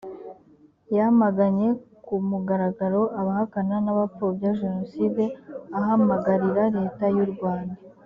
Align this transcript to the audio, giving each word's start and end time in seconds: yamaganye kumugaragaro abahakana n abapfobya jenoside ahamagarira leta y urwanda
yamaganye 0.95 1.67
kumugaragaro 2.05 3.01
abahakana 3.19 3.75
n 3.85 3.87
abapfobya 3.93 4.51
jenoside 4.61 5.23
ahamagarira 5.77 6.63
leta 6.77 7.05
y 7.17 7.19
urwanda 7.25 7.75